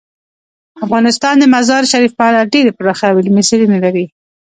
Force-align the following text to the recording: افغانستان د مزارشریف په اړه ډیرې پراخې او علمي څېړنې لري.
افغانستان 0.85 1.35
د 1.39 1.43
مزارشریف 1.53 2.11
په 2.15 2.23
اړه 2.29 2.49
ډیرې 2.53 2.71
پراخې 2.77 3.05
او 3.09 3.15
علمي 3.21 3.43
څېړنې 3.49 3.79
لري. 3.85 4.05